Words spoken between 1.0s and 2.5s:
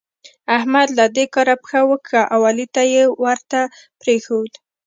دې کاره پښه وکښه او